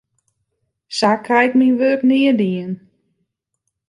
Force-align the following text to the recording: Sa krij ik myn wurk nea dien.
Sa 0.97 1.11
krij 1.25 1.47
ik 1.47 1.53
myn 1.57 1.77
wurk 1.79 2.01
nea 2.09 2.33
dien. 2.41 2.71